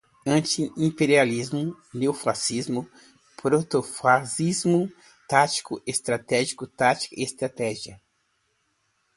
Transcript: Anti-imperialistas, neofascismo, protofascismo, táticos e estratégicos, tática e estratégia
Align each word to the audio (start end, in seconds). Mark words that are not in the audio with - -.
Anti-imperialistas, 0.35 1.67
neofascismo, 1.93 2.83
protofascismo, 3.43 4.81
táticos 5.27 5.79
e 5.85 5.91
estratégicos, 5.91 6.69
tática 6.75 7.13
e 7.15 7.21
estratégia 7.21 8.01